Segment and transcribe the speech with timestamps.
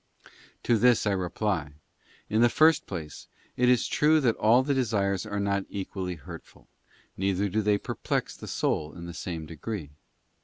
[0.63, 1.73] To this I reply:
[2.27, 6.67] in the first place, it is true that all the desires are not equally hurtful,
[7.15, 9.91] neither do they perplex the soul in the same degree.